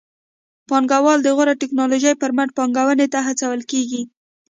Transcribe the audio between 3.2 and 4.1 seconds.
هڅول کېږي.